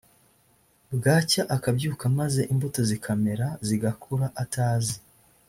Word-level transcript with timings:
bwacya 0.95 1.43
akabyuka 1.55 2.03
maze 2.19 2.41
imbuto 2.53 2.79
zikamera 2.89 3.47
zigakura 3.67 4.25
atazi 4.43 4.95